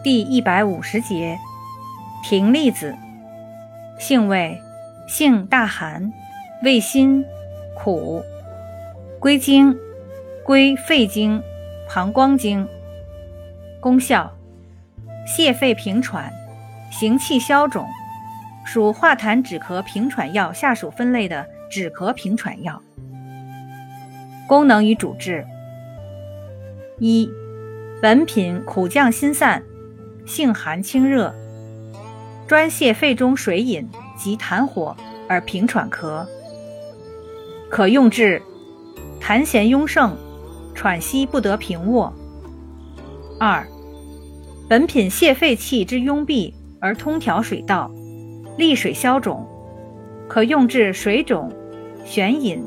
[0.00, 1.36] 第一百五十节，
[2.24, 2.94] 葶苈子，
[3.98, 4.56] 性味，
[5.08, 6.12] 性大寒，
[6.62, 7.24] 味辛，
[7.74, 8.22] 苦，
[9.18, 9.76] 归经，
[10.44, 11.42] 归肺经、
[11.88, 12.66] 膀胱经。
[13.80, 14.32] 功效，
[15.26, 16.32] 泻肺平喘，
[16.92, 17.84] 行气消肿，
[18.64, 22.80] 属化痰止咳平喘药下属分类的止咳平喘药。
[24.46, 25.44] 功能与主治：
[27.00, 27.28] 一。
[28.00, 29.60] 本品苦降心散，
[30.28, 31.34] 性寒清热，
[32.46, 34.94] 专泻肺中水饮及痰火
[35.26, 36.24] 而平喘咳，
[37.70, 38.40] 可用治
[39.18, 40.14] 痰涎壅盛、
[40.74, 42.12] 喘息不得平卧。
[43.40, 43.66] 二，
[44.68, 47.90] 本品泻肺气之壅闭而通调水道，
[48.58, 49.46] 利水消肿，
[50.28, 51.50] 可用治水肿、
[52.06, 52.62] 眩饮、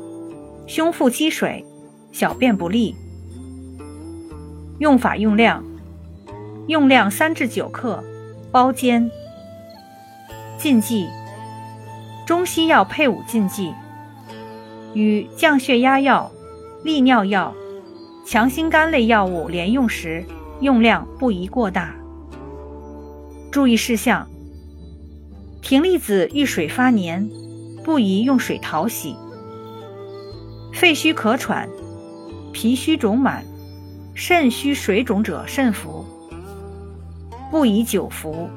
[0.66, 1.64] 胸腹积水、
[2.10, 2.96] 小便不利。
[4.80, 5.62] 用法用量：
[6.68, 8.02] 用量三至九克，
[8.50, 9.10] 包煎。
[10.58, 11.08] 禁忌：
[12.24, 13.74] 中西药配伍禁忌，
[14.94, 16.30] 与降血压药、
[16.84, 17.52] 利尿药、
[18.24, 20.24] 强心肝类药物连用时，
[20.60, 21.94] 用量不宜过大。
[23.50, 24.28] 注意事项：
[25.60, 27.28] 葶苈子遇水发黏，
[27.82, 29.16] 不宜用水淘洗。
[30.72, 31.68] 肺虚咳喘，
[32.52, 33.44] 脾虚肿满。
[34.14, 36.04] 肾虚水肿者慎服，
[37.52, 38.48] 不宜久服。